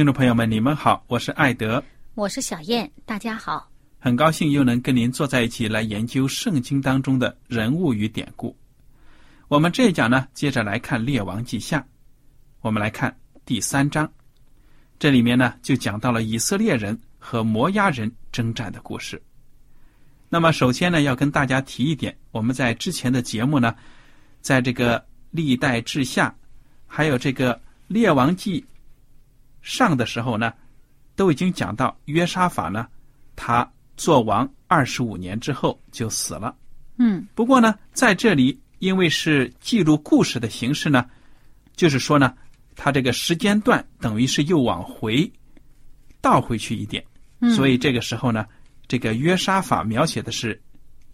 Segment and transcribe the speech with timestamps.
[0.00, 1.84] 听众朋友们，你们好，我是艾德，
[2.14, 8.56] 我是小燕，大家好，很高兴又能跟您坐在一起来研究圣经当中的人物与典故。
[9.48, 11.80] 我们这一讲呢，接着来看《列王记下》，
[12.62, 14.10] 我们来看第三章，
[14.98, 19.20] 这里面呢就讲到了以色列人和摩押人征战的故事。
[20.30, 23.74] 那么首先呢，要跟大家提一点，我们在之前的节目呢，
[24.40, 26.34] 在这个历代志下，
[26.86, 28.64] 还有这个列王记。
[29.62, 30.52] 上的时候呢，
[31.16, 32.86] 都已经讲到约沙法呢，
[33.36, 36.56] 他做王二十五年之后就死了。
[36.96, 41.08] 嗯，不过呢，在这里因为是记录故事的形式呢，
[41.74, 42.34] 就是说呢，
[42.74, 45.30] 他这个时间段等于是又往回
[46.20, 47.04] 倒回去一点，
[47.54, 48.46] 所以这个时候呢，
[48.88, 50.60] 这个约沙法描写的是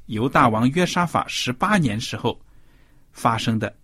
[0.07, 2.41] 犹大王约沙法十八年时候
[3.13, 3.75] 发生的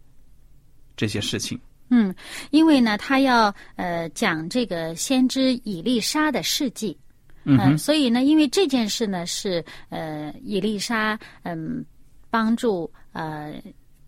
[0.97, 1.59] 这些事情。
[1.95, 2.15] 嗯，
[2.51, 6.99] 因为呢，他要呃讲这个先知以利沙的事迹，
[7.45, 11.85] 嗯，所以呢，因为这件事呢是呃以利沙嗯
[12.31, 13.55] 帮助呃。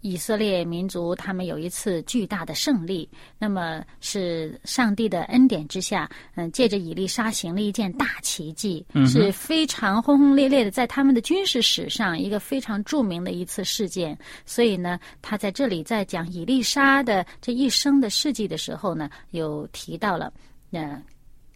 [0.04, 14.16] 以色列民族他们有一次巨大的胜利，那么是上帝的恩典之下，嗯，借着以利沙行了一件大奇迹，是非常轰轰烈烈的，在他们的军事史上一个非常著名的一次事件。
[14.44, 20.30] 所以呢，他在这里在讲以利沙的这一生的事迹的时候呢，有提到了，
[20.72, 21.02] 呃，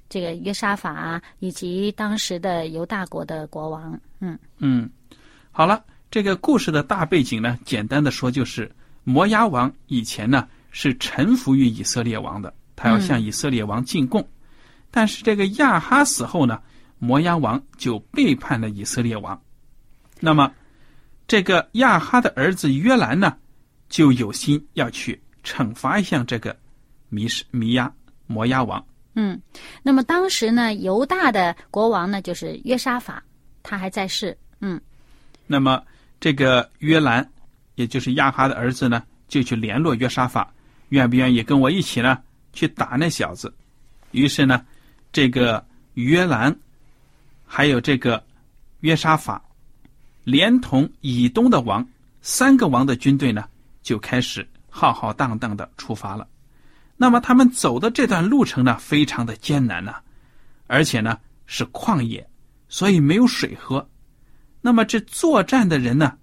[0.09, 4.89] 这个约沙法以及当时的犹大国的国王，嗯嗯，
[5.51, 5.85] 好了。
[6.11, 8.71] 这个故事的大背景呢，简单的说就是
[9.05, 14.27] 摩押王以前呢是臣服于以色列王的，他要向以色列王进贡。
[14.91, 16.63] 但是这个亚哈死后呢，
[16.99, 19.39] 摩押王就背叛了以色列王。
[20.19, 20.51] 那么
[21.27, 23.37] 这个亚哈的儿子约兰呢，
[23.91, 26.57] 就有心要去惩罚一下这个
[27.11, 27.93] 弥什弥亚
[28.27, 28.83] 摩押王。
[29.15, 29.39] 嗯，
[29.83, 33.23] 那么当时呢，犹大的国王呢就是约沙法，
[33.63, 34.35] 他还在世。
[34.61, 34.81] 嗯，
[35.47, 35.83] 那么。
[36.21, 37.29] 这个约兰，
[37.77, 40.53] 也就是亚哈的儿子呢，就去联络约沙法，
[40.89, 42.19] 愿不愿意跟我一起呢
[42.53, 43.55] 去打那小子？
[44.11, 44.65] 于是呢，
[45.13, 45.65] 这个
[45.95, 46.57] 约兰，
[47.47, 48.25] 还有这个
[48.81, 49.43] 约沙法，
[50.25, 51.87] 连同以东的王
[52.21, 53.45] 三个王的军队呢，
[53.83, 56.27] 就开始浩浩荡荡的出发了。
[56.97, 59.95] 那么他们走的这段路程呢，非常的艰难呐，
[60.67, 62.29] 而且呢是旷野，
[62.69, 63.89] 所以没有水喝。
[64.69, 66.19] 那么这作战的人呢？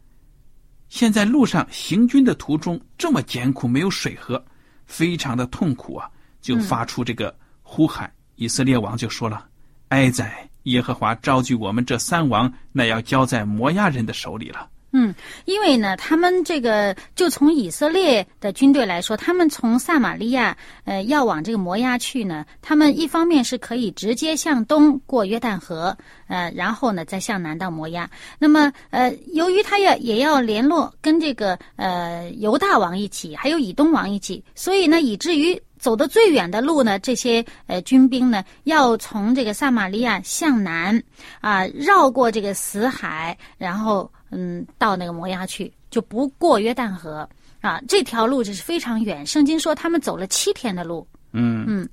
[0.87, 4.45] 现在路上行军的途中这么艰苦，没有水喝，
[4.85, 6.07] 非常的痛苦啊！
[6.41, 8.13] 就发出这个呼喊。
[8.35, 9.47] 以色列王就说了
[9.89, 10.47] ：“哀哉！
[10.65, 15.13] 耶和华召集我们这三王，那要交在摩亚人的手里了。”嗯，
[15.43, 20.55] 因为呢，他们这个就从以色列的军队来说，他们从撒玛利亚
[20.85, 25.97] 呃要往这个摩押去呢，他们一方面是可以直接向东过约旦河，
[26.29, 28.09] 呃，然后呢再向南到摩押。
[28.39, 41.03] 那么呃，由于他要也要联络跟这个呃犹大王一起，还有以东王一起，所以呢，以至于走的最远的路呢，这些呃军兵呢要从这个撒玛利亚向南
[41.41, 44.09] 啊，绕过这个死海，然后。
[44.31, 47.27] 嗯，到那个摩崖去，就不过约旦河
[47.61, 47.79] 啊。
[47.87, 51.07] 这条路就是非常远，圣经说他们走了七天的路。
[51.31, 51.89] 嗯嗯，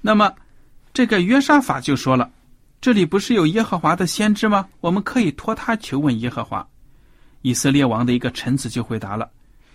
[0.00, 0.32] 那么
[0.92, 2.30] 这个约沙法就说了
[2.80, 4.68] ：“这里不是有耶和华的先知吗？
[4.80, 6.66] 我们可以托他求问耶和华。”
[7.42, 9.30] 以色列王的一个臣子就回答了：“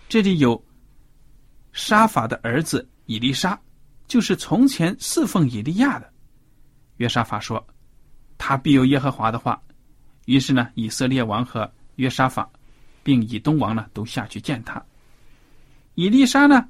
[0.09, 0.61] 这里有
[1.71, 3.57] 沙法的儿子以利沙，
[4.07, 6.11] 就是从前侍奉以利亚的。”
[6.97, 7.65] 约沙法说
[8.37, 9.61] ：“他必有耶和华的话。”
[10.25, 12.49] 于是呢，以色列王和约沙法，
[13.03, 14.83] 并以东王呢，都下去见他。
[15.93, 16.65] 以利沙呢，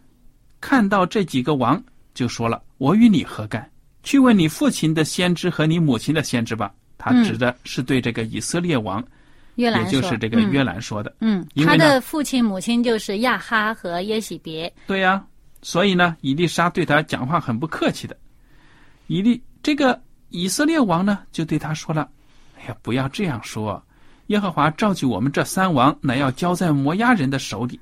[0.59, 1.81] 看到这几个王。
[2.13, 3.71] 就说了：“我与你何干？
[4.03, 6.69] 去问你父亲的先知和你母亲的先知吧。”
[6.99, 9.01] 他指的是对这个以色列王，
[9.55, 11.15] 约兰也就是这个约兰说的。
[11.21, 14.71] 嗯，他的父亲母亲就是亚哈和耶喜别。
[14.85, 15.25] 对呀，
[15.61, 18.17] 所以呢，以利沙对他讲话很不客气的。
[19.07, 19.99] 以利这个
[20.29, 22.09] 以色列王呢，就对他说了
[22.59, 23.81] ：“哎呀，不要这样说！
[24.31, 27.77] 耶和华召集我们这三王，乃要交在摩押人的手里。”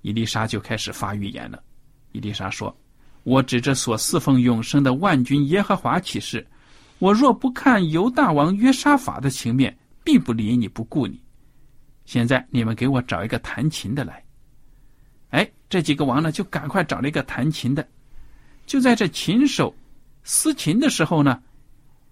[0.00, 1.62] 伊丽莎就开始发预言了。
[2.12, 2.74] 伊丽莎说。
[3.24, 6.46] 我指着所侍奉永生的万军耶和华起誓，
[6.98, 9.74] 我若不看犹大王约沙法的情面，
[10.04, 11.18] 并不理你不顾你。
[12.04, 14.22] 现在你们给我找一个弹琴的来。
[15.30, 17.88] 哎，这几个王呢，就赶快找了一个弹琴的。
[18.66, 19.74] 就在这琴手
[20.22, 21.42] 司琴的时候呢，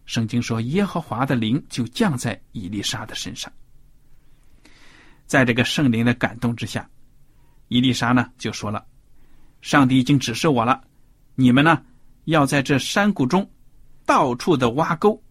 [0.04, 3.52] 圣经说耶和华的灵就降在以利沙的身上。
[5.26, 6.88] 在这个圣灵的感动之下，
[7.68, 8.84] 伊丽莎呢就说了
[9.62, 10.82] ：“上帝已经指示我了。”
[11.34, 11.82] 你们呢，
[12.24, 13.50] 要在这山谷中
[14.04, 15.22] 到处的挖沟，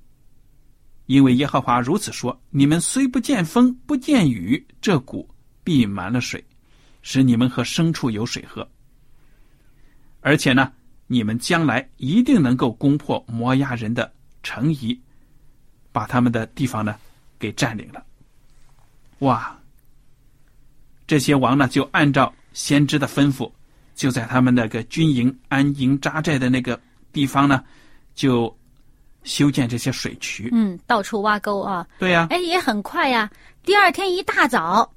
[1.05, 5.29] 因为耶和华如此说：你们虽不见风，不见雨，这谷
[5.63, 6.43] 必满了水，
[7.03, 8.67] 使你们和牲畜有水喝。
[10.21, 10.73] 而且呢，
[11.05, 14.11] 你们将来一定能够攻破摩押人的
[14.43, 14.99] 城邑，
[15.91, 16.95] 把他们的地方呢
[17.39, 18.03] 给占领了。
[19.19, 19.57] 哇！
[21.07, 23.51] 这些王呢，就按照先知的吩咐。
[23.93, 26.79] 就在他们那个军营安营扎寨的那个
[27.11, 27.63] 地方呢，
[28.15, 28.57] 就
[29.23, 30.49] 修建这些水渠。
[30.53, 31.85] 嗯，到处挖沟啊。
[31.99, 32.27] 对呀。
[32.29, 33.29] 哎，也很快呀。
[33.63, 34.91] 第二天一大早，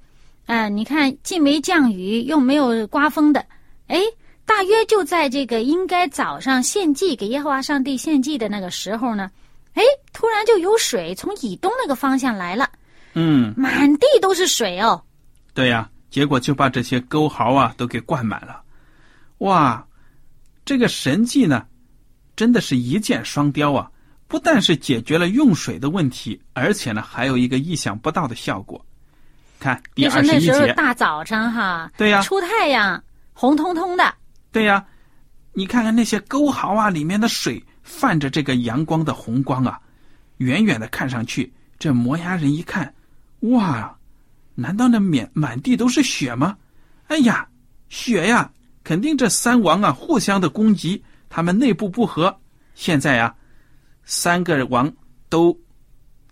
[0.46, 3.44] 嗯，你看既没降雨，又没有刮风的，
[3.88, 4.00] 哎，
[4.46, 9.30] 大约就在这个应该早上献祭给耶和华上帝献祭的那个时候呢，
[9.72, 9.82] 哎，
[10.12, 12.68] 突然就有水从以东那个方向来了。
[13.14, 13.54] 嗯。
[13.56, 15.02] 满地都是水哦。
[15.54, 18.62] 对呀，结果就把这些沟壕啊都给灌满了。
[19.38, 19.86] 哇，
[20.64, 21.66] 这个神迹呢，
[22.36, 23.90] 真的是一箭双雕啊！
[24.26, 28.84] 不但是解决了用水的问题，而且呢，还有一个意想不到的效果。
[29.60, 33.02] 看第二十一节，大早上哈，对呀，出太阳，
[33.32, 34.14] 红彤彤的。
[34.54, 34.86] 对呀，
[35.52, 39.80] 你看看那些沟壕啊，里面的水泛着这个阳光的红光啊，
[40.36, 42.94] 远远的看上去，这摩崖人一看，
[43.40, 43.98] 哇，
[44.54, 46.56] 难道那满满地都是雪吗？
[47.08, 47.48] 哎呀，
[47.88, 48.48] 雪呀！
[48.84, 52.38] 肯定这三王啊，互相的攻击，他们内部不和。
[52.76, 53.34] 现在啊，
[54.04, 54.92] 三个王
[55.28, 55.58] 都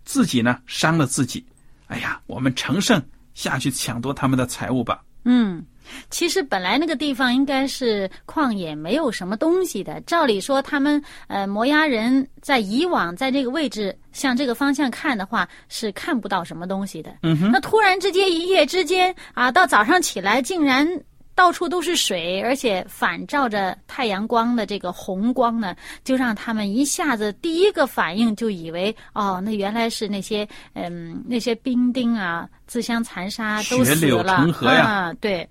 [0.05, 1.45] 自己呢伤了自己。
[1.89, 3.03] 哎呀，我们乘胜
[3.35, 5.03] 下去抢夺他们的财物吧。
[5.25, 5.65] 嗯，
[6.11, 10.01] 其实本来那个地方应该是旷野，没有什么东西的。
[10.03, 17.15] 照理说，他们呃摩崖人在以往在这个位置向这个方向看的话，是看不到什么东西的。
[17.23, 17.51] 嗯哼。
[17.51, 20.89] 那突然之间一夜之间啊，到早上起来竟然。
[21.35, 35.11] 到处都是水，而且反照着太阳光的这个红光呢，就让他们一下子第一个反应就以为哦，那原来是那些嗯那些兵丁啊，自相残杀都死了啊！
[35.23, 35.49] 对。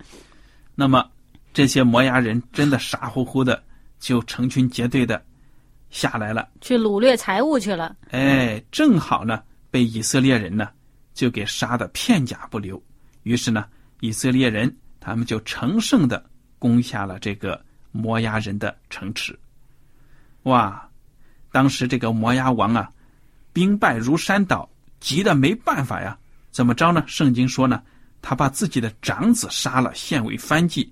[0.81, 1.07] 那么
[1.53, 3.63] 这些摩崖人真的傻乎乎的
[3.99, 5.23] 就成群结队的
[5.91, 7.95] 下来了，去掳掠财物去了。
[8.09, 10.69] 哎，正好呢，被以色列人呢
[11.13, 12.81] 就给杀的片甲不留。
[13.21, 13.65] 于是呢，
[13.99, 14.75] 以色列人。
[15.03, 16.23] 他们就乘胜的
[16.59, 17.59] 攻下了这个
[17.91, 19.37] 摩崖人的城池。
[20.43, 20.87] 哇！
[21.51, 22.91] 当时这个摩崖王啊，
[23.51, 24.69] 兵败如山倒，
[24.99, 26.15] 急得没办法呀。
[26.51, 27.03] 怎么着呢？
[27.07, 27.81] 圣经说呢，
[28.21, 30.91] 他把自己的长子杀了，献为燔祭，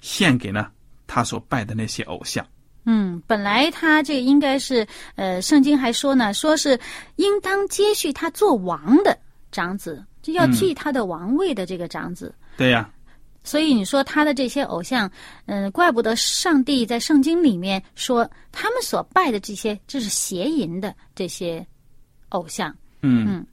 [0.00, 0.68] 献给呢
[1.06, 2.46] 他所拜的那些偶像。
[2.84, 6.78] 嗯，本来他这个应该是，呃，圣经还说呢，说是
[7.16, 9.16] 应当接续他做王的
[9.52, 12.34] 长子，就要继他的王位的这个长子。
[12.56, 12.90] 对呀。
[13.44, 15.10] 所以你说他的这些偶像，
[15.46, 21.66] 嗯，怪不得上帝在圣经里面说他们所拜的这些，这是邪淫的这些
[22.28, 22.70] 偶像。
[23.00, 23.46] 嗯嗯，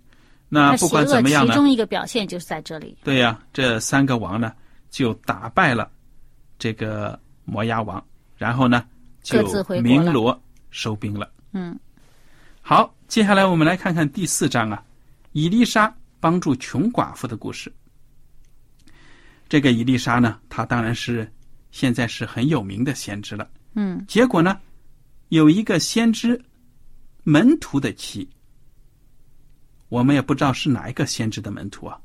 [0.50, 2.98] 那不管怎么样呢，其中一个表现就是在这里。
[3.04, 4.52] 对呀，这三个王呢，
[4.90, 5.90] 就打败了
[6.58, 8.04] 这个摩押王，
[8.36, 8.84] 然后呢，
[9.22, 9.44] 就
[9.82, 10.38] 鸣锣
[10.72, 11.32] 收兵了。
[11.54, 11.80] 嗯，
[12.62, 14.84] 好，接下来我们来看看第四章啊，
[15.34, 17.72] 以丽莎帮助穷寡妇的故事。
[19.48, 21.32] 这个以丽莎呢，她当然是
[21.72, 23.48] 现在是很有名的先知了。
[23.76, 24.60] 嗯结果呢，
[25.28, 26.40] 有一个先知
[27.24, 28.28] 门徒的妻，
[29.90, 32.00] 我们也不知道是哪一个先知的门徒啊。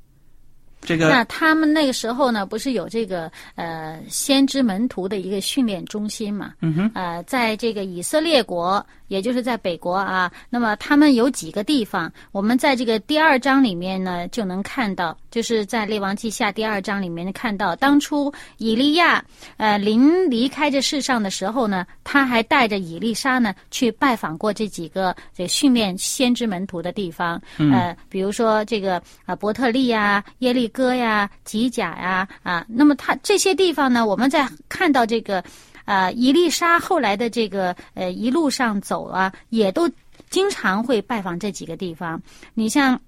[0.84, 6.52] 这个那他们那个时候呢，不是有这个呃先知门徒的一个训练中心嘛？
[6.60, 19.24] 嗯哼，呃，在这个以色列国，也就是在北国啊，那么他们有几个地方，我们在这个第二章里面呢就能看到，就是在列王记下第二章里面看到，当初以利亚
[19.56, 35.42] 呃临离开这世上的时候呢，他还带着以利沙呢去拜访过这几个这训练先知门徒的地方，呃，比如说这个啊伯特利啊、耶利哥呀、吉甲呀啊，那么他这些地方呢，我们在看到这个。
[35.86, 39.86] 呃，伊丽莎后来的这个呃一路上走啊，也都
[40.30, 42.18] 经常会拜访这几个地方。
[42.54, 42.98] 你像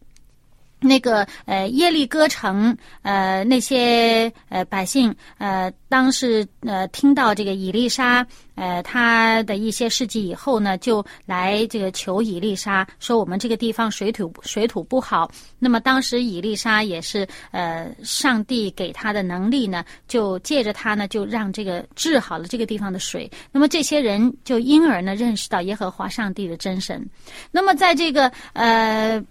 [0.87, 15.31] 那个呃耶利哥城，呃那些呃百姓，呃当时呃听到这个以利沙呃他的一些事迹以后呢，就来这个求以利沙，说我们这个地方水土水土不好。
[15.59, 23.31] 那么当时以利沙也是呃上帝给他的能力呢，就借着他呢，就让这个治好了这个地方的水。
[23.53, 27.05] 那么这些人就因而呢认识到耶和华上帝的真神。
[27.51, 29.23] 那么在这个呃。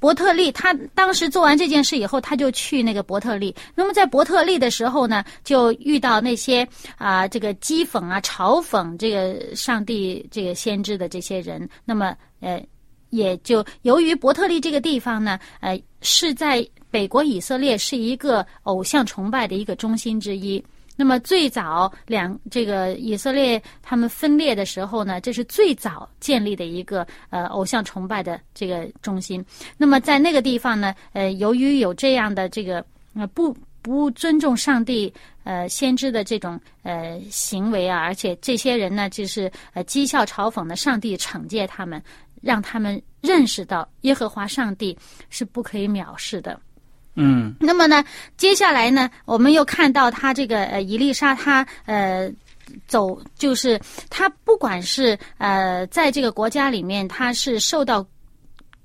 [0.00, 3.54] 伯特利，他当时做完这件事以后，他就去那个伯特利。
[3.74, 11.68] 那么在伯特利的时候呢，就遇到那些啊、这个讥讽啊、嘲讽这个上帝、这个先知的这些人。
[11.84, 12.64] 那么呃，
[13.10, 20.62] 也就由于伯特利这个地方呢，呃，是在北国以色列是一个偶像崇拜的一个中心之一。
[21.00, 29.44] 那么最早两这个以色列他们分裂的时候呢，这是最早建立的一个呃偶像崇拜的这个中心。
[29.76, 35.12] 那么在那个地方呢，呃，由于有这样的这个呃不不尊重上帝
[35.44, 42.02] 呃先知的这种呃行为啊，而且这些人呢就是呃讥笑嘲讽的上帝惩戒他们，
[42.42, 44.98] 让他们认识到耶和华上帝
[45.30, 46.60] 是不可以藐视的。
[47.18, 48.04] 嗯那么呢，
[48.36, 52.30] 接下来呢，我们又看到他这个呃，伊丽莎她呃。
[52.86, 58.06] 走就是他，不管是呃，在这个国家里面，他是受到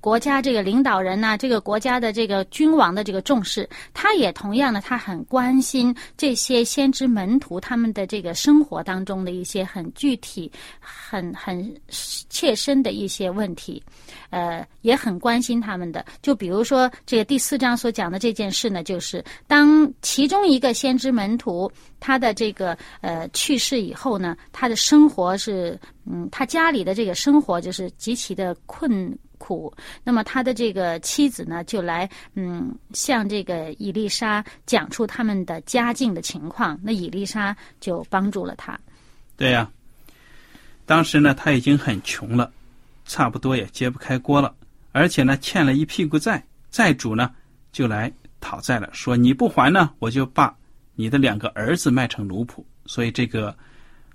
[0.04, 11.74] 国家这个领导人呐、这个国家的这个君王的这个重视，他也同样的，他很关心这些先知门徒他们的这个生活当中的一些很具体、很很
[12.28, 13.82] 切身的一些问题，
[14.28, 16.04] 呃，也很关心他们的。
[16.20, 29.72] 就比如说这个第四章所讲的这件事呢，就是当其中一个先知门徒他的这个呃去世以后呢，他的生活是嗯，他家里的这个生活就是极其的困苦。
[30.02, 36.78] 那么他的这个妻子呢，就来嗯向这个伊丽莎讲出他们的家境的情况。
[36.82, 38.78] 那伊丽莎就帮助了他。
[39.36, 39.70] 对呀、
[40.86, 42.50] 当时呢，他已经很穷了，
[43.04, 44.54] 差不多也揭不开锅了，
[44.92, 47.30] 而且呢，欠了一屁股债，债主呢
[47.70, 48.10] 就来
[48.40, 50.54] 讨债了，说你不还呢，我就把
[50.94, 52.64] 你的两个儿子卖成奴仆。
[52.86, 53.54] 所以这个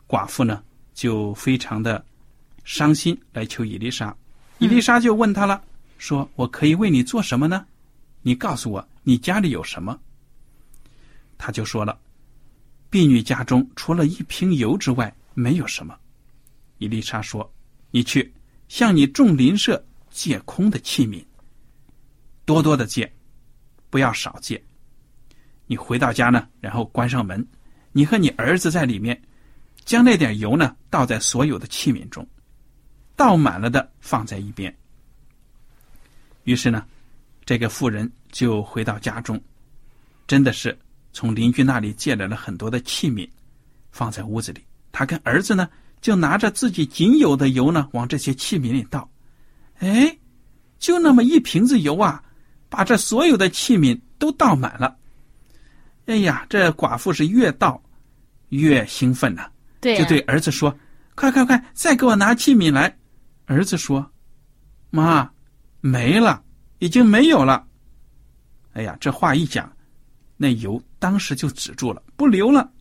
[0.08, 2.04] 寡妇呢就非常的
[2.64, 4.16] 伤心，来求伊丽莎。
[4.60, 5.64] 伊丽莎就问他了，
[5.98, 7.66] 说我可以为你做什么呢？
[8.22, 9.98] 你告诉我，你家里有什么？
[11.38, 11.98] 他就说了，
[12.90, 15.98] 婢女家中除了一瓶油之外，没有什么。
[16.78, 17.50] 伊丽莎说
[17.92, 18.34] ：“你去
[18.68, 21.24] 向你众邻舍借空的器皿，
[22.44, 23.10] 多多的借，
[23.90, 24.62] 不要少借。
[25.68, 27.46] 你回到家呢，然后关上门，
[27.94, 29.22] 你和你儿子在里面，
[29.86, 32.28] 将那点油呢倒在所有的器皿中，
[33.20, 34.74] 倒满了的放在一边。”
[36.46, 36.86] 于是呢，
[37.44, 39.38] 这个妇人就回到家中，
[40.26, 40.76] 真的是
[41.12, 43.30] 从邻居那里借来了很多的器皿，
[43.92, 44.64] 放在屋子里。
[44.94, 49.08] 他跟儿子呢，就拿着自己仅有的油呢，往这些器皿里倒。
[49.80, 50.18] 哎，
[50.80, 52.24] 就那么一瓶子油啊，
[52.70, 54.98] 把这所有的器皿都倒满了。
[56.06, 57.82] 哎呀，这寡妇是越倒
[58.48, 60.76] 越兴奋呐、对、啊，就对儿子说
[61.16, 62.94] ：“快快快，再给我拿器皿来。”
[63.50, 64.08] 儿子说
[64.92, 65.28] ：“妈，
[65.82, 66.44] 没了，
[66.78, 67.68] 已经没有了。”
[68.74, 69.76] 哎呀，这话一讲，
[70.38, 72.72] 那油当时就止住了，不流了。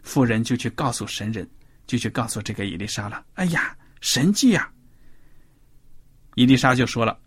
[0.00, 1.46] 妇人就去告诉神人，
[1.88, 3.24] 就去告诉这个伊丽莎了。
[3.34, 4.70] 哎呀，神迹呀、
[6.36, 7.18] 伊丽莎就说了：“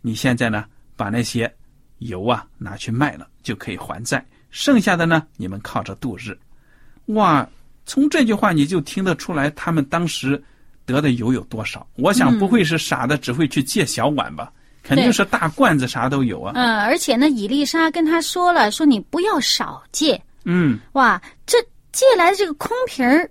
[0.00, 0.64] 你现在呢，
[0.96, 1.54] 把那些
[1.98, 6.36] 油啊拿去卖了，就可以还债，剩下的呢，你们靠着度日。”
[7.12, 7.46] 哇，
[7.84, 10.42] 从这句话你就听得出来，他们当时
[10.86, 11.86] 得的油有多少。
[11.96, 14.52] 我想不会是傻的，只会去借小碗吧？
[14.82, 16.52] 肯定是大罐子，啥都有啊。
[16.54, 20.20] 嗯，而且呢，伊丽莎跟他说了，说你不要少借。
[20.44, 21.56] 嗯，哇，这
[21.90, 23.30] 借来的这个空瓶儿，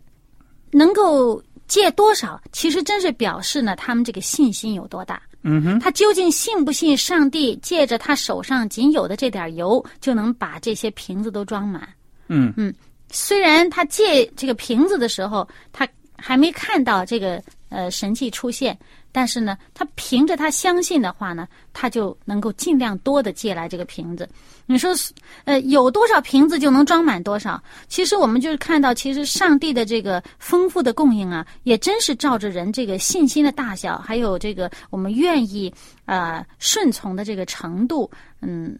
[0.71, 2.41] 能够借多少？
[2.51, 5.21] 其实真是表示呢，他们这个信心有多大。
[5.43, 11.87] 嗯哼，他究竟信不信上帝借着他手上仅有的这点油，就能把这些瓶子都装满？
[12.29, 12.73] 嗯嗯，
[13.11, 15.87] 虽然他借这个瓶子的时候，他
[16.25, 18.77] 还没看到这个呃神迹出现，
[19.11, 24.29] 但是呢，他凭着他相信的话呢，他就能够尽量多的借来这个瓶子。
[24.65, 24.95] 你说，
[25.43, 27.61] 呃，有多少瓶子就能装满多少？
[27.89, 35.73] 其实我们就是看到，其实上帝的这个丰富的供应啊，也真是照着人这个信心的大小，还有这个我们愿意
[36.05, 38.79] 呃顺从的这个程度，嗯，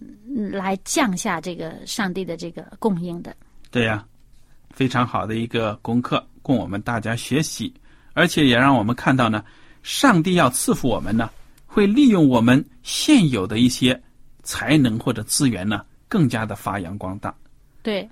[0.49, 3.35] 来降下这个上帝的这个供应的。
[3.69, 4.05] 对呀、
[4.71, 7.73] 非常好的一个功课，供我们大家学习，
[8.13, 9.43] 而且也让我们看到呢，
[9.81, 11.27] 上帝要赐福我们呢，
[11.65, 13.99] 会利用我们现有的一些
[14.43, 17.33] 才能或者资源呢，更加的发扬光大。
[17.81, 18.07] 对，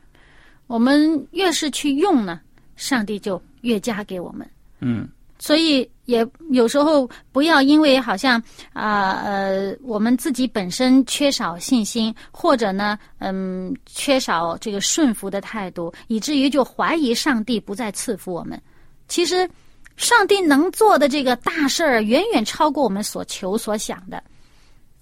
[0.66, 2.42] 我们越是去用呢，
[2.76, 4.50] 上帝就越加给我们。
[4.80, 5.08] 嗯，
[5.44, 8.40] 所以也有时候不要因为好像
[8.74, 18.62] 啊呃我们自己本身缺少信心，或者呢嗯缺少这个顺服的态度，以至于就怀疑上帝不再赐福我们。
[19.08, 19.50] 其实，
[19.98, 24.24] 上帝能做的这个大事儿，远远超过我们所求所想的。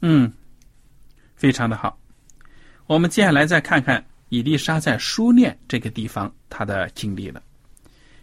[0.02, 0.32] 嗯，
[1.36, 2.00] 非常的好。
[2.88, 7.44] 我们接下来再看看以丽莎在书念这个地方她的经历了。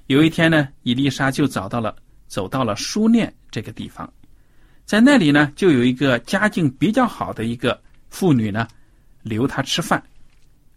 [0.07, 1.95] 有一天呢，以丽莎就找到了
[2.27, 4.13] 走到了书念这个地方，
[4.85, 7.81] 在那里呢，就有一个家境比较好的一个
[8.11, 8.67] 妇女呢，
[9.23, 10.03] 留她吃饭，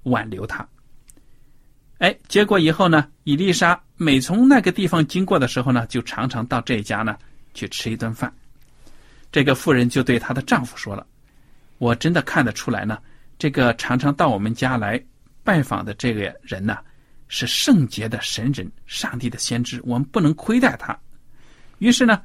[0.04, 0.68] 挽留她。
[2.00, 7.18] 哎，结果以后呢，伊丽莎每从那个地方经过的时候呢，就常常到这家呢
[7.54, 8.34] 去吃一顿饭。
[9.32, 11.06] 这个妇人就对她的丈夫说了
[11.78, 12.98] ：“我真的看得出来呢，
[13.38, 15.04] 这个常常到我们家来
[15.44, 16.78] 拜访的这个人呢，
[17.28, 20.98] 是圣洁的神人，上帝的先知，我们不能亏待他。”
[21.80, 22.22] 于是呢，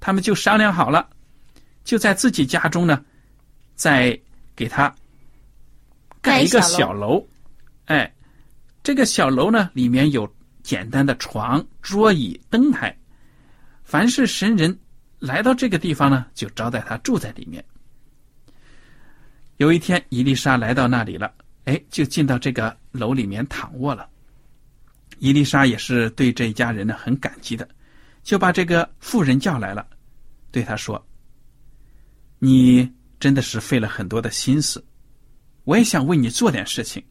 [0.00, 1.08] 他们就商量好了，
[1.84, 3.04] 就在自己家中呢，
[3.74, 4.18] 再
[4.54, 4.94] 给他
[6.22, 7.26] 盖一个小楼。
[7.86, 8.10] 哎，
[8.82, 10.30] 这个小楼呢，里面有
[10.62, 12.96] 简单的床、桌椅、灯台，
[13.82, 14.78] 凡是神人
[15.18, 17.64] 来到这个地方呢，就招待他住在里面。
[19.56, 21.32] 有一天，伊丽莎来到那里了，
[21.64, 24.08] 哎，就进到这个楼里面躺卧了。
[25.18, 27.68] 伊丽莎也是对这一家人呢很感激的，
[28.28, 29.88] 就把这个妇人叫来了，
[30.50, 31.02] 对他说
[32.38, 32.86] ：“你
[33.18, 34.84] 真的是费了很多的心思，
[35.64, 37.02] 我也想为你做点事情。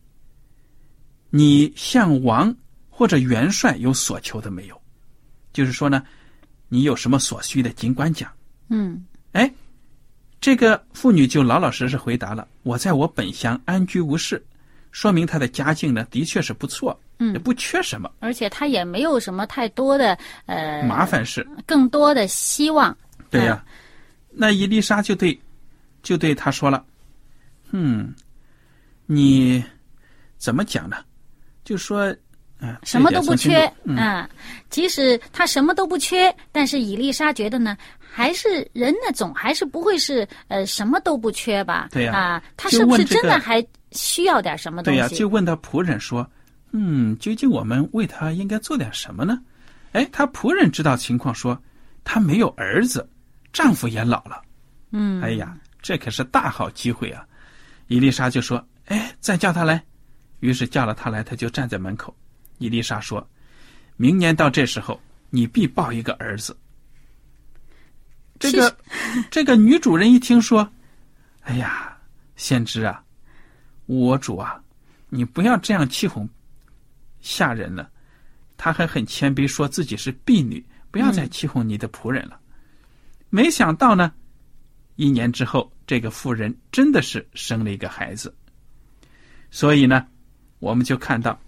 [1.31, 2.55] 你向王
[2.87, 4.79] 或者元帅有所求的没有？
[5.51, 6.03] 就是说呢，
[6.69, 8.31] 你有什么所需的，尽管讲。”
[8.69, 9.51] 嗯哎，
[10.39, 14.45] 这个妇女就老老实实回答了：“我在我本乡安居无事。”
[14.93, 21.45] 说明她的家境呢，的确是不错，嗯也不缺什么而且他也没有什么太多的呃麻烦事。
[21.65, 22.95] 更多的希望。
[23.29, 23.63] 对呀、
[24.29, 25.37] 那伊丽莎就对，
[26.01, 26.85] 就对他说了
[27.71, 28.13] ：“嗯，
[29.05, 29.63] 你
[30.37, 30.97] 怎么讲呢？
[31.63, 32.05] 就说，
[32.59, 34.29] 嗯、什么都不缺这点，从心中啊，
[34.69, 41.89] 即使他什么都不缺，但是伊丽莎觉得呢，还是人呢，总还是不会是呃什么都不缺吧？
[41.91, 45.15] 对呀啊，他是不是真的还需要点什么东西对呀、西？
[45.15, 46.25] 就问他仆人说
[46.71, 49.41] ：“嗯，究竟我们为他应该做点什么呢？”
[49.93, 51.59] 哎，他仆人知道情况，说
[52.03, 53.09] 他没有儿子，
[53.53, 54.41] 丈夫也老了。
[54.91, 57.25] 嗯，哎呀，这可是大好机会啊！
[57.87, 59.83] 伊丽莎就说：“哎，再叫他来。”
[60.41, 62.15] 于是叫了他来，他就站在门口。
[62.59, 63.27] 伊丽莎说
[63.97, 64.99] ：“明年到这时候，
[65.29, 66.55] 你必抱一个儿子。”
[68.39, 68.77] 这个
[69.31, 70.69] 这个女主人一听说，
[71.41, 71.97] 哎呀，
[72.35, 73.03] 先知啊，
[73.87, 74.61] 我主啊，
[75.09, 76.27] 你不要这样气哄
[77.21, 77.89] 下人了。
[78.57, 82.39] 他还很谦卑，说自己是婢女，不要再欺哄你的仆人了。
[83.29, 84.11] 没想到呢，
[84.95, 88.35] 一年之后，这个妇人真的是生了一个孩子。
[89.51, 90.07] 所以呢，
[90.59, 91.39] 我们就看到，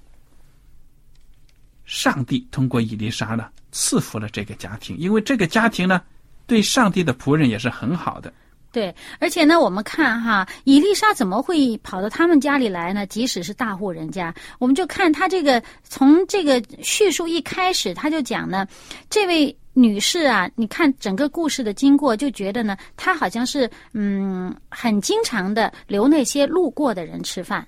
[1.85, 6.01] 上帝通过伊丽莎呢赐福了这个家庭，因为这个家庭呢
[6.45, 8.31] 对上帝的仆人也是很好的。
[8.71, 13.05] 对，而且呢，我们看哈，以丽莎怎么会跑到他们家里来呢？
[13.07, 18.67] 即使是大户人家，我们就看他这个从这个叙述一开始，他就讲呢，
[19.09, 27.67] 这位女士啊，你看整个故事的经过，就觉得呢，她好像是嗯，很经常的留那些路过的人吃饭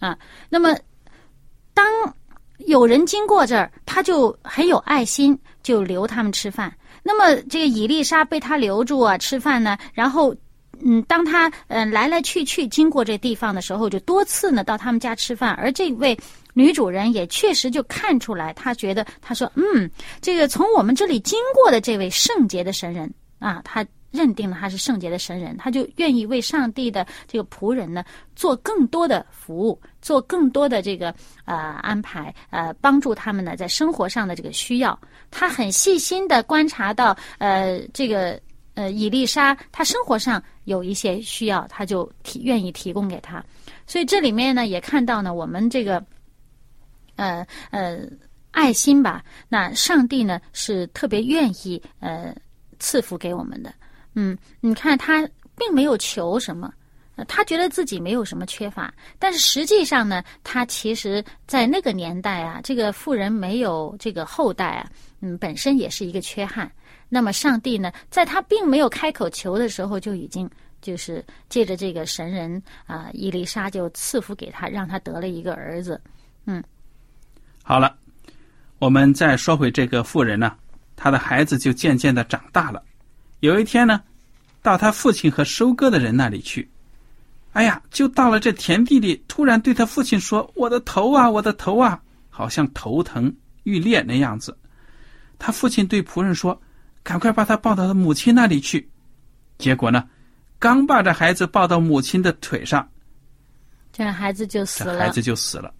[0.00, 0.18] 啊。
[0.50, 0.76] 那么
[1.72, 1.86] 当
[2.58, 6.70] 有人经过这儿，他就很有爱心，就留他们吃饭。
[7.04, 10.34] 那么这个伊丽莎被他留住啊，吃饭呢，然后
[10.84, 16.18] 嗯，当他嗯来来去去经过这地方的时候，就多次呢到他们家吃饭，而这位
[16.54, 19.88] 女主人也确实就看出来，她觉得她说，嗯，
[20.20, 28.04] 这个从我们这里经过的这位圣洁的神人啊，他认定了他是圣洁的神人，他就愿意为上帝的这个仆人呢
[28.36, 31.12] 做更多的服务，做更多的这个
[31.44, 34.96] 呃安排，呃帮助他们呢在生活上的这个需要。
[35.32, 38.40] 他很细心的观察到，呃这个
[38.74, 43.44] 呃伊丽莎她生活上有一些需要，他就提愿意提供给他。
[43.84, 46.04] 所以这里面呢也看到呢我们这个
[47.16, 47.98] 呃呃
[48.52, 52.32] 爱心吧，那上帝呢是特别愿意呃
[52.78, 53.74] 赐福给我们的。
[54.14, 56.72] 嗯，你看他并没有求什么，
[57.28, 66.70] 他觉得自己没有什么缺乏，但是实际上呢，他其实在那个年代啊，这个富人没有这个后代啊，嗯，本身也是一个缺憾。
[67.08, 70.50] 那么上帝呢，在他并没有开口求的时候，就已经
[70.80, 76.00] 就是借着这个神人啊、伊丽莎就赐福给他，让他得了一个儿子。
[76.46, 76.62] 嗯
[77.62, 77.96] 好了，
[78.78, 80.56] 我们再说回这个妇人呢，
[80.96, 82.82] 她的孩子就渐渐的长大了。
[83.40, 84.02] 有一天呢，
[84.62, 86.70] 到他父亲和收割的人那里去，
[87.52, 94.56] 哎呀，就到了这田地里，突然对他父亲说：“我的头啊，我的头啊，好像头疼欲裂那样子。”
[95.38, 96.58] 他父亲对仆人说
[97.02, 98.88] ：“赶快把他抱到他母亲那里去。”
[99.58, 100.08] 结果呢，
[100.58, 102.88] 刚把这孩子抱到母亲的腿上，
[103.92, 104.94] 这孩子就死了。
[104.94, 105.72] 这孩子就死了。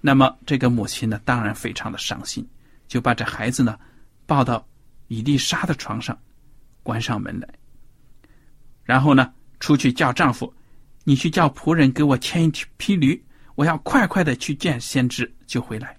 [0.00, 2.46] 那么这个母亲呢，当然非常的伤心，
[2.86, 3.76] 就把这孩子呢
[4.26, 4.64] 抱到
[5.08, 6.16] 伊丽莎的床上，
[6.88, 7.46] 关上门来。
[8.82, 10.50] 然后呢，出去叫丈夫
[11.04, 13.22] ：“你去叫仆人给我牵一匹驴，
[13.56, 15.94] 我要快快的去见先知，就回来。”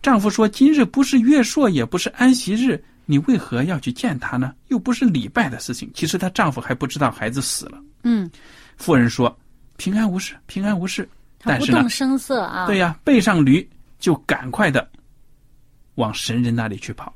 [0.00, 4.54] 丈夫说：“今日不是月朔，也不是安息日，你为何要去见他呢？
[4.68, 7.82] 又不是礼拜的事情。”其实她丈夫还不知道孩子死了。
[8.04, 8.30] 嗯，
[8.76, 9.36] 妇人说
[9.76, 11.08] ：“平安无事，平安无事。”
[11.42, 12.64] 但是呢不动，声色啊。
[12.68, 14.88] 对呀、背上驴就赶快的
[15.96, 17.12] 往神人那里去跑，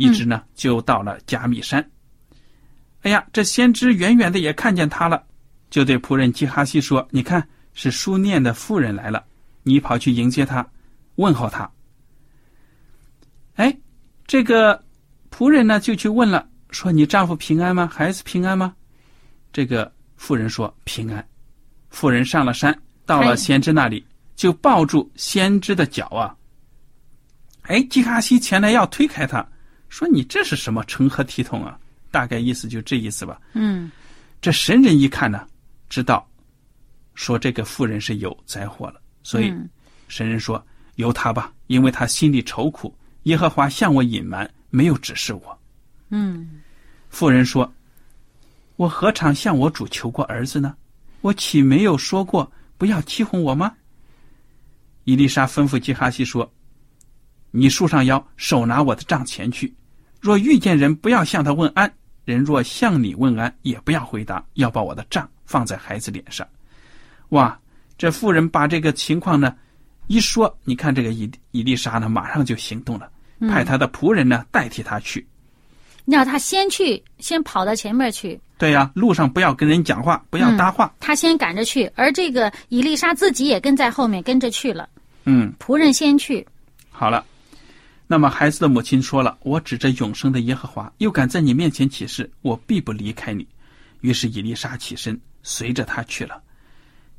[0.00, 1.86] 一直呢就到了加密山。
[3.02, 5.22] 哎呀，这先知远远的也看见他了，
[5.68, 9.22] 就对仆人基哈西说：“你看，是书念的妇人来了，
[9.62, 10.66] 你跑去迎接她，
[11.16, 11.70] 问候她。”
[13.56, 13.76] 哎，
[14.26, 14.82] 这个
[15.30, 17.86] 仆人呢就去问了，说：“你丈夫平安吗？
[17.86, 18.74] 孩子平安吗？”
[19.52, 21.26] 这个妇人说：“平安。”
[21.90, 26.34] 妇人上了山，到了先知那里，就抱住先知的脚啊。
[27.62, 29.46] 哎，基哈西前来要推开他，
[29.90, 31.78] 说：“你这是什么成何体统啊？”
[32.10, 33.38] 大概意思就这意思吧。
[33.52, 33.90] 嗯
[34.40, 35.46] 这神人一看呢，
[35.90, 36.26] 知道
[37.14, 39.68] 说这个妇人是有灾祸了，所以嗯
[40.08, 40.64] 神人说
[40.96, 45.58] ：“由他吧，因为他心里愁苦，耶和华向我隐瞒，没有指示我。”
[46.08, 46.62] 嗯
[47.10, 47.70] 妇人说
[48.76, 50.74] ：“我何尝向我主求过儿子呢？
[51.20, 53.74] 我岂没有说过不要欺哄我吗？”
[55.04, 56.50] 伊丽莎吩咐基哈西说
[57.50, 59.72] ：“你束上腰，手拿我的杖前去。
[60.20, 61.88] 若遇见人，不要向他问安；
[62.24, 66.46] 人若向你问安，也不要回答，要把我的账放在孩子脸上。”
[67.30, 67.58] 哇！
[67.96, 69.54] 这妇人把这个情况呢
[70.06, 75.26] 一说，你看这个伊伊丽莎呢，马上就行动了，派他的仆人呢代替他去。
[76.06, 80.92] 让他先去，先跑到前面去，对呀、路上不要跟人讲话，不要搭话。
[80.98, 84.88] 他先赶着去，而这个伊丽莎自己也跟在后面跟着去了。
[85.24, 86.44] 嗯，仆人先去，
[86.90, 87.24] 好了。
[88.12, 93.46] 那么孩子的母亲说了：“我指着永生的耶和华，又敢在你面前起誓，我必不离开你。”
[94.02, 96.42] 于是以丽莎起身，随着他去了。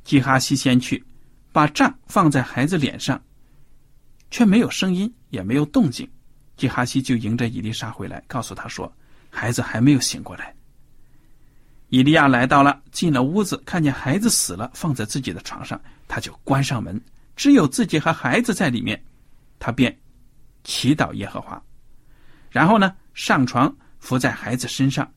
[0.04, 1.02] 基哈西先去，
[1.50, 3.18] 把杖放在孩子脸上，
[4.30, 6.06] 却没有声音，也没有动静。
[6.58, 8.92] 基哈西就迎着以丽莎回来，告诉他说
[9.32, 10.54] ：“孩子还没有醒过来。”
[11.88, 17.00] 以利亚来到了，进了屋子，看见孩子死了，放在自己的床上，他就关上门，
[17.34, 19.02] 只有自己和孩子在里面，
[19.58, 19.98] 他便
[20.64, 21.60] 祈祷耶和华，
[22.50, 25.10] 然后呢，上床伏在孩子身上，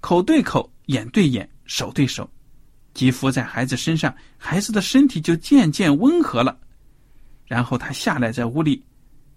[0.00, 2.28] 口对口，眼对眼，手对手，
[2.94, 6.58] 即伏在孩子身上，孩子的身体就渐渐温和了。
[7.46, 8.82] 然后他下来，在屋里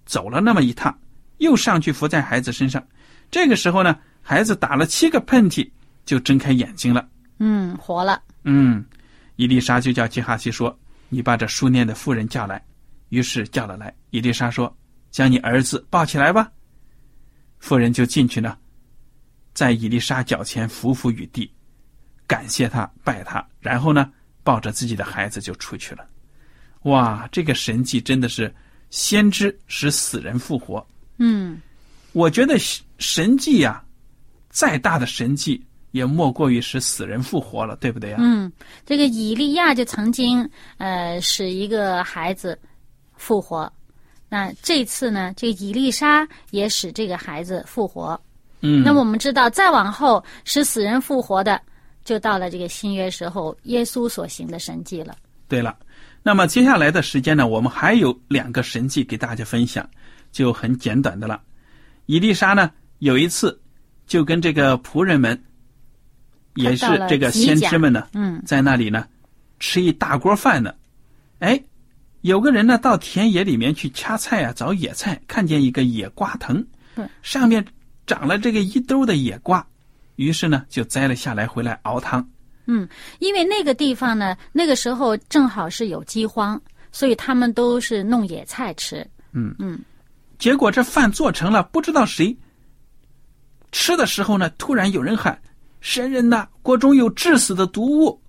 [0.05, 0.97] 走了那么一趟，
[1.37, 2.85] 又上去伏在孩子身上。
[3.29, 5.69] 这个时候呢，孩子打了七个喷嚏，
[6.05, 7.07] 就睁开眼睛了。
[7.39, 8.21] 嗯，活了。
[8.43, 8.85] 嗯，
[9.35, 10.77] 伊丽莎就叫基哈西说
[11.09, 12.63] ：“你把这书念的妇人叫来。”
[13.09, 13.93] 于是叫了来。
[14.11, 14.73] 伊丽莎说
[15.15, 16.51] ：“将你儿子抱起来吧。”
[17.57, 18.57] 妇人就进去呢，
[19.53, 21.49] 在伊丽莎脚前伏伏于地，
[22.27, 24.11] 感谢他，拜他，然后呢，
[24.43, 26.05] 抱着自己的孩子就出去了。
[26.81, 28.53] 哇，这个神迹真的是
[28.89, 30.85] 先知使死人复活。
[31.17, 31.61] 嗯
[32.11, 32.57] 我觉得
[32.97, 33.81] 神迹呀、
[34.49, 38.17] 再大的神迹也莫过于使死人复活了，对不对呀？
[38.19, 38.51] 嗯，
[38.85, 40.47] 这个以利亚就曾经
[40.77, 42.59] 呃使一个孩子
[43.15, 43.71] 复活，
[44.35, 48.19] 那这次呢，这个以丽莎也使这个孩子复活。
[48.59, 51.61] 嗯，那么我们知道，再往后使死人复活的，
[52.03, 55.15] 就到了这个新约时候耶稣所行的神迹了。
[55.47, 55.77] 对了，
[56.21, 59.89] 那么接下来的时间呢，我们还有两个神迹给大家分享，
[60.33, 61.41] 就很简短的了。
[62.07, 62.69] 伊丽莎呢，
[62.99, 63.57] 有一次
[64.05, 65.41] 就跟这个仆人们，
[66.55, 69.07] 也是这个先知们呢，嗯在那里呢
[69.61, 70.75] 吃一大锅饭呢。
[71.39, 71.57] 哎，
[72.25, 77.63] 有个人呢到田野里面去掐菜啊，找野菜，看见一个野瓜藤对，上面
[78.07, 79.63] 长了这个一兜的野瓜，
[80.15, 82.27] 于是呢就摘了下来回来熬汤。
[82.65, 86.59] 嗯，因为那个地方呢，那个时候正好是有饥荒，
[86.91, 89.05] 所以他们都是弄野菜吃。
[89.33, 89.79] 嗯嗯
[90.39, 92.35] 结果这饭做成了，不知道谁
[93.71, 95.39] 吃的时候呢，突然有人喊
[95.79, 98.19] ：“神人呐，锅中有致死的毒物！”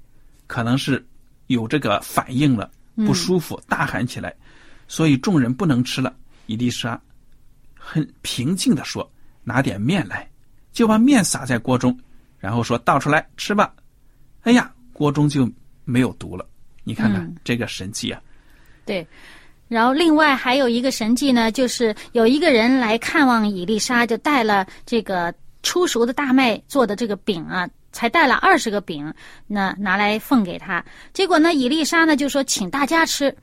[0.46, 1.02] 可能是
[1.46, 4.35] 有这个反应了，不舒服，大喊起来，
[4.88, 6.14] 所以众人不能吃了。
[6.46, 7.00] 伊丽莎
[7.78, 9.09] 很平静地说
[9.44, 10.28] ：“拿点面来。”
[10.72, 11.98] 就把面撒在锅中，
[12.38, 13.74] 然后说倒出来吃吧。
[14.42, 15.50] 哎呀，锅中就
[15.85, 16.46] 没有毒了。
[16.85, 18.20] 你看看、嗯这个神迹啊！
[18.85, 19.06] 对，
[19.68, 29.11] 然后另外还有一个神迹呢，就是有一个人来看望伊丽莎，就带了这个初熟的大麦做的这个饼啊，才带了二十个饼，
[29.46, 30.85] 那拿来奉给他。
[31.14, 33.35] 结果呢，伊丽莎呢就说请大家吃。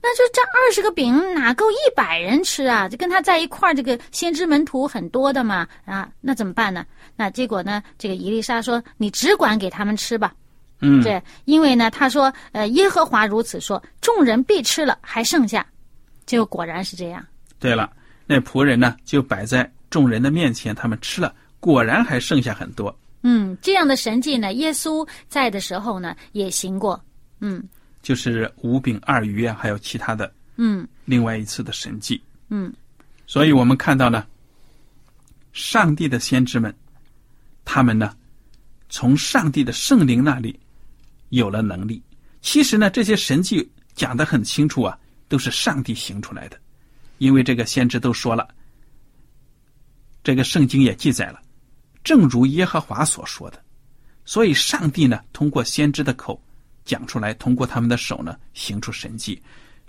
[0.00, 2.88] 那就这二十个饼哪够一百人吃啊？
[2.88, 6.86] 就跟他在一块儿，这个先知门徒很多的嘛啊，那怎么办呢？
[7.16, 10.32] 那结果呢，这个伊丽莎说：“你只管给他们吃吧。”
[10.80, 15.66] 嗯，对，因为呢，他说，呃，耶和华如此说，众人必吃了，还剩下，
[16.24, 17.26] 结果果然是这样。
[17.58, 17.90] 对了，
[18.26, 22.96] 那仆人呢就摆在众人的面前，他们吃了，果然还剩下很多。
[23.28, 27.04] 嗯，这样的神迹呢，耶稣在的时候呢也行过。
[27.40, 27.60] 嗯
[28.00, 32.22] 就是五饼二鱼啊，还有其他的嗯另外一次的神迹。
[32.50, 32.72] 嗯
[33.26, 34.24] 所以我们看到呢，
[35.52, 36.72] 上帝的先知们，
[37.64, 38.16] 他们呢，
[38.88, 40.56] 从上帝的圣灵那里
[41.30, 42.00] 有了能力。
[42.42, 46.56] 其实呢，这些神迹讲的很清楚啊，都是上帝行出来的，
[47.18, 48.46] 因为这个先知都说了，
[50.22, 51.42] 这个圣经也记载了，
[52.06, 53.58] 正如耶和华所说的。
[54.24, 56.40] 所以，上帝呢，通过先知的口
[56.84, 59.42] 讲出来，通过他们的手呢，行出神迹，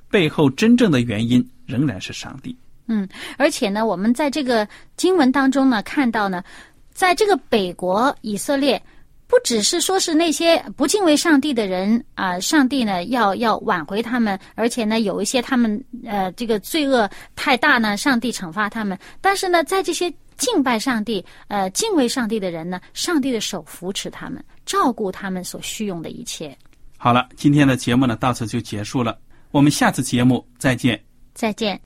[0.10, 2.58] 背后真正的原因仍然是上帝。
[2.88, 6.44] 嗯，而且呢，我们在这个经文当中呢看到呢，
[6.92, 8.82] 在这个北国以色列。
[9.30, 18.98] 不只是说是那些不敬畏上帝的人啊、上帝呢要要挽回他们，而且呢有一些他们呃这个罪恶太大呢，上帝惩罚他们。
[19.20, 26.56] 但是呢，在这些敬拜上帝、呃敬畏上帝的人呢，上帝的手扶持他们，照顾他们所需用的一切。
[26.98, 29.18] 好了，今天的节目呢到此就结束了，
[29.52, 31.00] 我们下次节目再见。
[31.34, 31.80] 再见。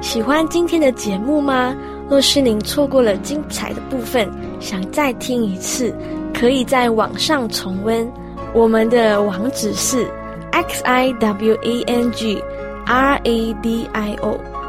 [0.00, 1.76] 喜欢今天的节目吗？
[2.08, 5.92] 若是您错过了精彩的部分，想再听一次，
[6.32, 8.08] 可以在网上重温。
[8.54, 10.08] 我们的网址是
[10.52, 12.40] x i w a n g
[12.86, 14.38] r a d i o